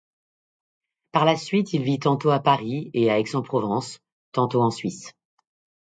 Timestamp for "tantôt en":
4.31-4.71